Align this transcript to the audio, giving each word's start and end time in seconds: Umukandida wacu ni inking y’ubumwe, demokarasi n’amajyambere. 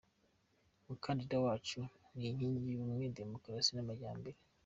Umukandida 0.83 1.35
wacu 1.45 1.79
ni 2.17 2.23
inking 2.29 2.55
y’ubumwe, 2.69 3.05
demokarasi 3.19 3.71
n’amajyambere. 3.73 4.37